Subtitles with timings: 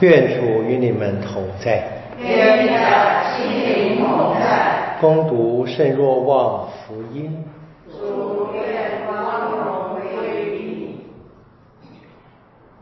[0.00, 1.82] 愿主与你们同在。
[2.18, 2.74] 愿你的
[3.32, 4.98] 心灵同在。
[5.00, 7.42] 攻读圣若望福音。
[7.90, 10.88] 主愿光荣归于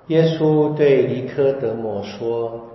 [0.08, 2.69] 耶稣对尼科德摩说：“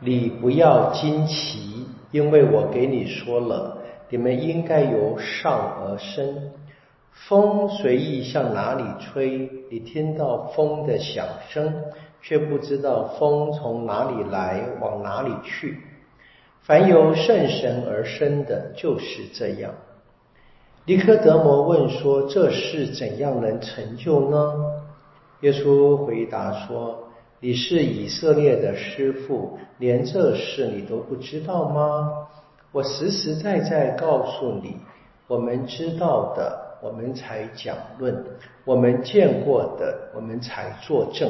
[0.00, 3.76] 你不要惊奇，因为我给你说了，
[4.08, 5.52] 你们应该由上
[5.82, 6.50] 而生。
[7.28, 11.74] 风随意向哪里吹，你听到风的响声。”
[12.22, 15.78] 却不知道风从哪里来，往哪里去。
[16.62, 19.72] 凡由圣神而生的，就是这样。
[20.84, 24.54] 尼科德摩问说：“这事怎样能成就呢？”
[25.42, 27.08] 耶稣回答说
[27.40, 32.28] ：“你是以色列的师傅，连这事你都不知道吗？
[32.70, 34.76] 我实实在在告诉你，
[35.26, 38.14] 我们知道的，我们才讲论；
[38.64, 41.28] 我们见过的，我们才作证。”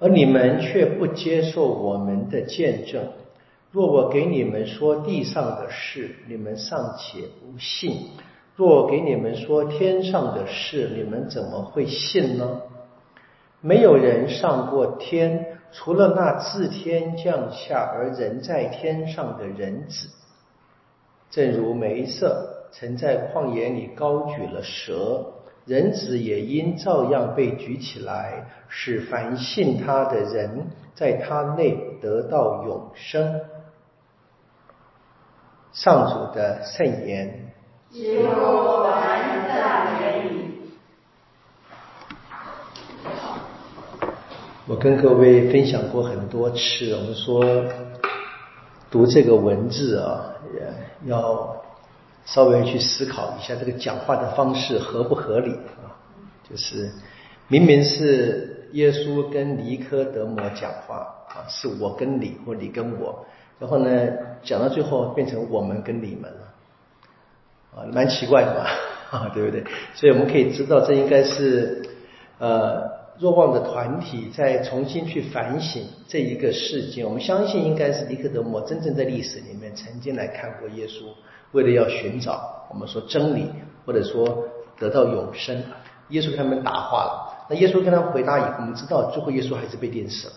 [0.00, 3.04] 而你们却不接受我们的见证。
[3.70, 7.92] 若我给你们说地上的事，你们尚且不信；
[8.56, 12.62] 若我给你们说天上的事，你们怎么会信呢？
[13.60, 20.08] 没有人上过天，除了那自天降下而人在天上的人子。
[21.30, 25.26] 正如梅瑟曾在旷野里高举了蛇。
[25.66, 33.40] 人子也因照样被举起来，使凡信他的人在他内得到永生。
[35.72, 37.52] 上主的圣言。
[44.66, 47.44] 我跟各位分享过很多次，我们说
[48.90, 50.34] 读这个文字啊，
[51.04, 51.59] 要。
[52.24, 55.96] 稍微去思考一下这个讲话的方式合不合理啊？
[56.48, 56.90] 就是
[57.48, 60.96] 明明是耶稣跟尼科德摩讲话
[61.28, 63.24] 啊，是我跟你或你跟我，
[63.58, 64.08] 然后呢
[64.42, 66.54] 讲到最后变成我们跟你们了
[67.76, 68.66] 啊，蛮奇怪的嘛
[69.10, 69.64] 啊， 对不对？
[69.94, 71.82] 所以我们可以知道，这应该是
[72.38, 77.04] 呃若望的团体在重新去反省这一个事件。
[77.04, 81.04] 我们相信应该是尼克德莫真正在历史里面曾经来看过耶稣。
[81.52, 83.46] 为了要寻找我们说真理，
[83.84, 84.48] 或者说
[84.78, 85.62] 得到永生，
[86.08, 87.46] 耶稣跟他们答话了。
[87.50, 90.32] 那耶稣跟他回答以后，我们知道最后耶稣还是被钉死了。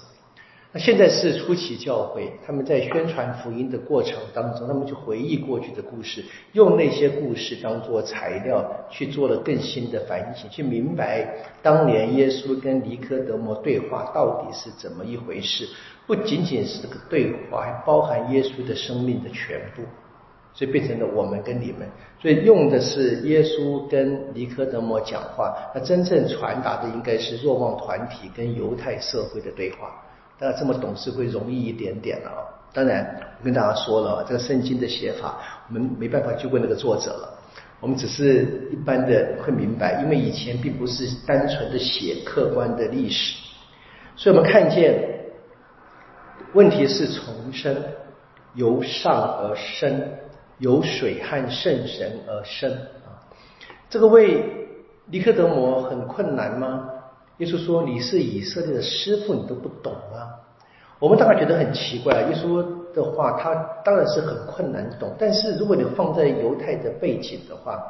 [0.75, 15.69] 那现在是初期教会，他们在宣传福音的过程当中，他们去回忆过去的故事，用那些故事当做材料去做了更新的反省，去明白当年耶稣跟尼科德摩对话到底是怎么一回事。
[16.07, 19.84] 不仅仅是这个对话，还包含耶稣的生命的全部。
[20.55, 21.88] 所以变成了我们跟你们，
[22.22, 30.03] 所以用的是耶稣跟尼科德摩讲话，那真正传达的应该是若望团体跟犹太社会的对话。
[30.43, 32.43] 大家这么懂事会容易一点点了啊。
[32.73, 35.37] 当然，我跟大家说了，这个圣经的写法，
[35.69, 37.39] 我们没办法去问那个作者了。
[37.79, 43.41] 我们只是一般的会明白，因为以前并不是单纯的写客观的历史，
[44.17, 45.01] 所以我们看见
[46.53, 47.23] 问题是重
[47.53, 47.73] 生，
[48.53, 50.01] 由上而生。
[50.59, 53.19] 由水和圣神而生啊，
[53.89, 54.67] 这个为
[55.07, 56.87] 尼克德摩很困难吗？
[57.38, 60.29] 耶稣说：“你是以色列的师傅，你都不懂啊。”
[60.99, 62.21] 我们大概觉得很奇怪。
[62.29, 62.63] 耶稣
[62.94, 65.13] 的话，他当然是很困难懂。
[65.19, 67.83] 但是如果你放在犹太的背景的话，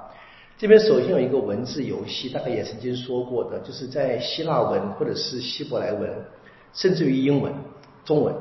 [0.57, 6.09] 这边首先有一个文字游戏，大概也曾经说过的，就是在希腊文或者是希伯来文，
[6.73, 7.53] 甚至于英文、
[8.05, 8.33] 中文，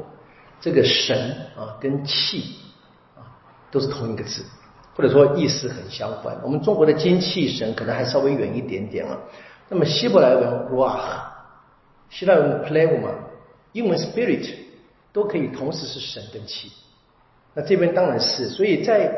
[0.61, 1.19] 这个神
[1.57, 2.57] 啊跟气
[3.17, 3.27] 啊。
[3.71, 4.43] 都是同一个字，
[4.95, 6.37] 或者说意思很相关。
[6.43, 9.19] 我们中国的精气神可能还稍微远一点点了。
[9.73, 11.01] 那么希伯来文 ruach，
[12.11, 13.15] 希腊文 pneuma，
[13.73, 14.47] 英文 spirit
[15.15, 16.71] 都可以同时是神跟气。
[17.55, 19.11] 那这边当然是，所以在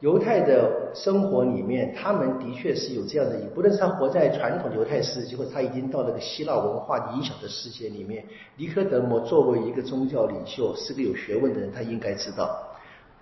[0.00, 8.24] 犹太的生活里面，他们的确是有这样的，不论是他活在传统犹太世界，或者他已经到了个希腊文化影响的世界里面。
[8.56, 12.58] 尼科德摩作为一个宗教领袖，是个有学问的人，他应该知道，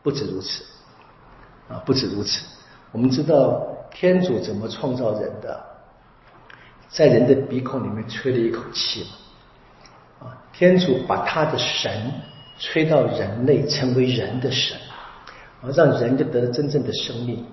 [0.05, 0.63] 不止如此。
[1.69, 2.47] 啊，不止如此。
[2.93, 5.61] 我们知道天主怎么创造人的，
[6.97, 9.05] 在人的鼻孔里面吹了一口气
[10.19, 12.11] 啊，天主把他的神
[12.59, 14.79] 吹到人类，成为人的神，
[15.61, 17.45] 啊，让人就得了真正的生命。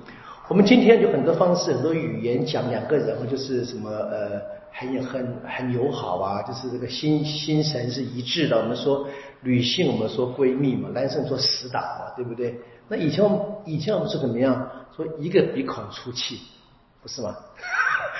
[0.47, 4.41] 我们今天有很多方式，很多语言讲两个人，就是什么呃，
[4.71, 8.57] 很很很友好啊，就是这个心心神是一致的。
[8.57, 9.05] 我们说
[9.41, 12.57] 女性，我们说闺蜜嘛，男生说死党嘛，对不对？
[12.87, 14.71] 那以前我们以前我们是怎么样？
[14.95, 16.39] 说一个鼻孔出气，
[17.01, 17.35] 不是吗？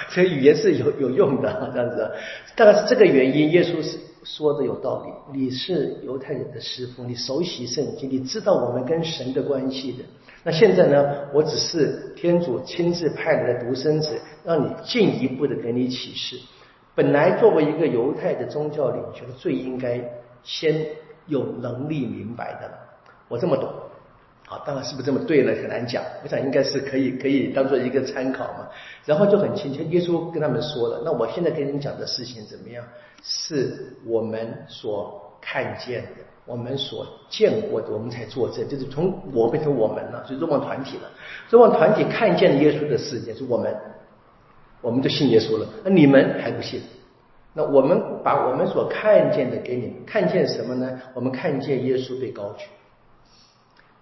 [0.10, 2.12] 这个语言是有有用的， 这样子。
[2.56, 10.04] 大概是这个原因，耶稣是说的有道理，你是犹太人的师傅，你熟悉圣经，你知道我们跟神的关系的。
[10.44, 16.38] 那现在呢，我只是天主亲自派来的独生子，让你进一步的给你启示。
[16.95, 20.00] 本来作为一个犹太的宗教领袖，最应该
[20.44, 20.86] 先
[21.28, 22.74] 有能力明白的了。
[23.30, 23.69] 我这么懂。
[24.65, 25.53] 当然是不是这么对呢？
[25.61, 26.03] 很难讲。
[26.23, 28.67] 我想应该是可以，可以当做一个参考嘛。
[29.05, 32.83] 然后就很亲切，耶稣跟他们说了：“那我现在跟你们讲的事情怎么样？
[33.23, 38.67] 是我们所看见的，我们所见过的，我们才作证。
[38.67, 41.09] 就是从我变成我们了，所以若望团体了。
[41.49, 43.75] 若望团体看见耶稣的世界是我们，
[44.81, 45.67] 我们就信耶稣了。
[45.83, 46.81] 那你们还不信？
[47.53, 50.99] 那我们把我们所看见的给你们，看见什么呢？
[51.13, 52.65] 我们看见耶稣被高举。”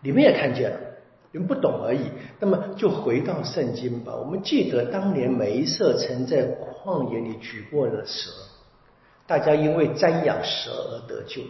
[0.01, 0.77] 你们也看见了，
[1.31, 2.01] 你们不懂而已。
[2.39, 4.15] 那么就回到圣经吧。
[4.15, 6.47] 我们记得当年梅瑟曾在
[6.83, 8.31] 旷野里举过了蛇，
[9.27, 11.41] 大家因为瞻仰蛇而得救。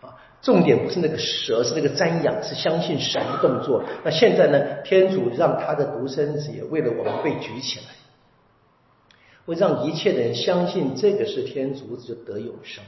[0.00, 3.82] 啊，重点不是那个蛇，是那个瞻仰，是相信神的动作。
[4.04, 4.82] 那现在呢？
[4.84, 7.86] 天主让他的独生子也为了我们被举起来，
[9.44, 12.84] 会让一切的人相信这个是天主，就得永生。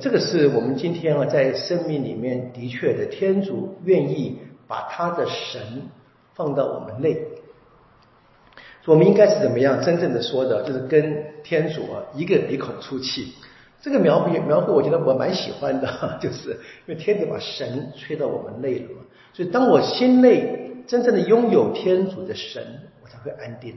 [0.00, 5.60] 这个是我们今天啊，在生命里面的确的，天主愿意把他的神
[6.34, 7.18] 放到我们内，
[8.86, 9.82] 我们应该是怎么样？
[9.84, 13.34] 真正的说的，就是跟天主啊一个鼻孔出气。
[13.82, 15.88] 这个描绘描绘，我觉得我蛮喜欢的，
[16.22, 16.50] 就是
[16.86, 19.02] 因为天主把神吹到我们内了嘛。
[19.34, 22.64] 所以当我心内真正的拥有天主的神，
[23.02, 23.74] 我才会安定。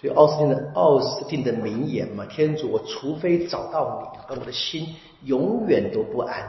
[0.00, 6.40] 所以奥斯汀的奥斯汀的名言嘛，天主，我除非找到你，而我的心永远都不安。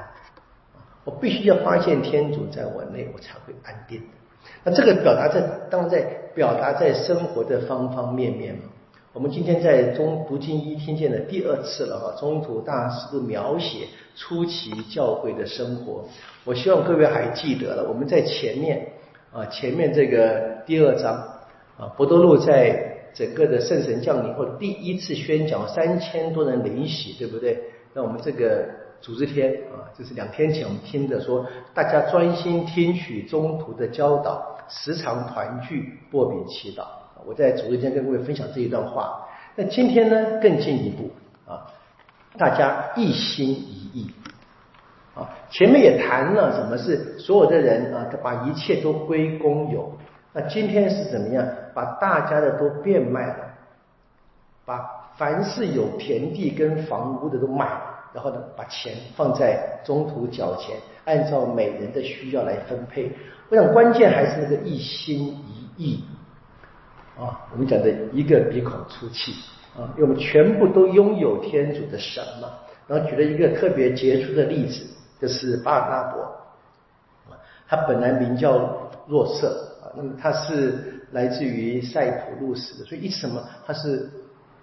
[1.04, 4.04] 我必须要发现天主在我内，我才会安定。
[4.63, 6.01] 那这个表达在当然在
[6.36, 8.62] 表达在生活的方方面面嘛。
[9.13, 16.06] 我们今天在中读经一听见的第二次了哈，中途大师的描写初期教会的生活。
[16.45, 18.88] 我希望各位还记得了，我们在前面
[19.34, 21.16] 啊，前面这个第二章
[21.80, 22.89] 啊，博多禄在。
[23.14, 27.60] 整个的圣神降临后第一次宣讲三千多人灵洗，对不对？
[27.94, 28.66] 那我们这个
[29.02, 36.84] 主日天啊，就是两天前我们听的说，大家专心听取中途的教导，时常团聚，擘饼祈祷。
[37.26, 39.28] 我在主日天跟各位分享这一段话。
[39.56, 41.10] 那今天呢，更进一步
[41.46, 41.66] 啊，
[42.38, 44.12] 大家一心一意
[45.16, 45.30] 啊。
[45.50, 49.92] 前面也谈了什么是所有的人啊，他把一切都归公有。
[50.32, 51.46] 那今天是怎么样？
[51.74, 53.45] 把大家的都变卖了，
[54.66, 57.68] 把凡是有田地跟房屋的都卖，
[58.13, 63.12] 然后呢，把钱放在中途缴钱，按照每人的需要来分配。
[63.50, 66.04] 我想关键还是那个一心一意
[67.18, 69.33] 啊，我们讲的一个鼻孔出气
[69.75, 72.48] 啊，因为我们全部都拥有天主的神嘛。
[72.88, 74.83] 然后举了一个特别杰出的例子，
[75.21, 76.27] 就是巴尔纳伯，
[77.68, 79.94] 他本来名叫若瑟啊。
[79.95, 84.10] 那么他是来自于塞浦路斯的，所以一什么他是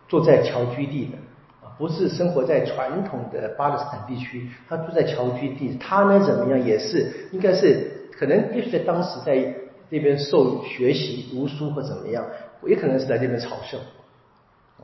[0.08, 1.18] 住在侨居地的
[1.66, 5.76] 啊，不是生活在传统的巴勒斯坦地区，他住在侨居地。
[5.78, 9.54] 他呢怎么样也是应该是可能也许在当时在
[9.90, 12.24] 这边受学习读书或怎么样，
[12.66, 13.78] 也可能是在这边朝圣。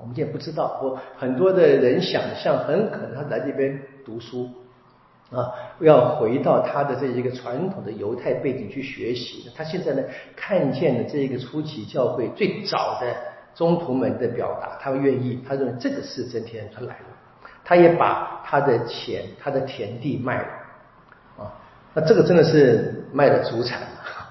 [0.01, 4.49] 我们也不知道，我很多的人想象很可能他来这边读书。
[5.33, 9.51] 啊，要回到他的这一个传统的犹太背景去学习。
[9.57, 10.03] 他现在呢，
[10.37, 13.07] 看见了这一个初期教会最早的
[13.55, 17.07] 中途门的表达，他愿意，他认为这个是真天他来了，
[17.65, 20.49] 他也把他的钱、他的田地卖了。
[21.39, 21.57] 啊，
[21.95, 23.81] 那这个真的是卖了祖产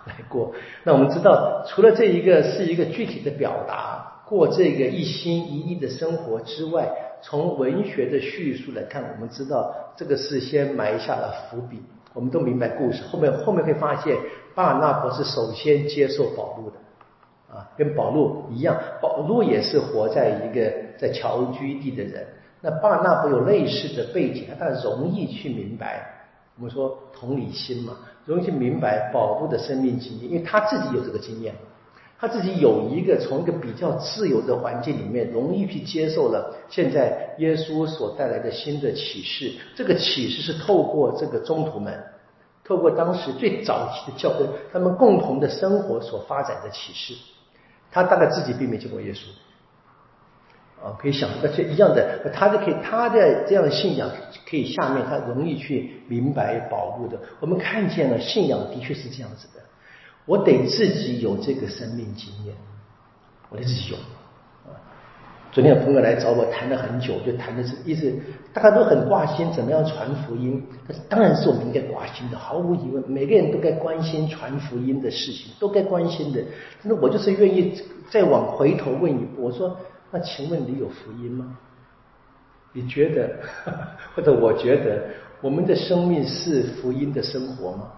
[0.06, 0.54] 来过。
[0.84, 6.88] 那我们知道，除了这一个是一个具体的表达，过这个一心一意的生活之外。
[7.22, 11.82] 从文学的叙述来看，我们知道这个是先埋下了伏笔。
[12.14, 14.18] 我们都明白故事，后面后面会发现
[14.54, 16.76] 巴尔纳伯是首先接受保禄的，
[17.56, 22.28] 啊，跟保禄一样，保禄也是活在一个在侨居地的人。
[22.60, 26.06] 那巴尔纳伯有类似的背景，他容易去明白。
[26.58, 31.56] 我们说同理心嘛，容易去明白保禄的生命经验，因为他自己有这个经验。
[32.22, 39.52] 他自己有一个从一个比较自由的环境里面，容易去接受了现在耶稣所带来的新的启示。
[39.76, 41.92] 这个启示是透过这个中途们，
[42.64, 47.16] 透过当时最早期的教会，他们共同的生活所发展的启示。
[47.92, 54.08] 他大概自己并没见过耶稣，啊，可以想，而且一样的，他就可以他的这样的信仰
[54.48, 57.18] 可以下面他容易去明白保护的。
[57.40, 59.61] 我们看见了信仰的确是这样子的。
[60.26, 62.56] 我得自己有这个生命经验，
[63.50, 64.78] 我得自己有啊。
[65.52, 68.16] 昨天有朋友来找我谈了很久，就谈的是一直
[68.54, 70.64] 大家都很挂心怎么样传福音。
[70.88, 76.42] 但是当然是我们应该挂心的，毫无疑问，每个人都该关心传福音的事情，都该关心的。
[76.82, 79.76] 但是我就是愿意再往回头问一步，我说：
[80.12, 81.58] 那请问你有福音吗？
[82.74, 83.36] 你觉得，
[84.16, 85.04] 或者我觉得，
[85.42, 87.92] 我们的生命是福音的生活吗？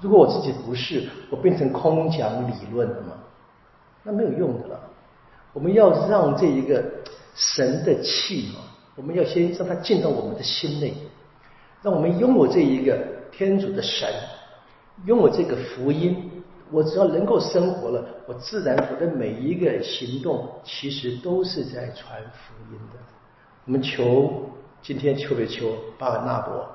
[0.00, 3.12] 如果我自己不是，我变成空讲理论了吗？
[4.02, 4.80] 那没有用的了。
[5.52, 6.84] 我们要让这一个
[7.34, 8.60] 神的气嘛，
[8.94, 10.94] 我们要先让它进到我们的心内，
[11.82, 12.98] 让我们拥有这一个
[13.32, 14.08] 天主的神，
[15.06, 16.30] 拥有这个福音。
[16.70, 22.98] 我只要能够生活了，我自然我的每一个行动其实都是在传福音的。
[23.64, 24.50] 我们求
[24.82, 26.68] 今天求一求巴尔纳伯，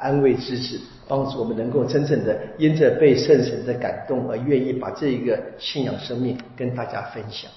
[0.00, 7.50] 安慰支持，帮助我们能够真正的因着被圣神的感动而愿意把这一个信仰生命跟大家分享。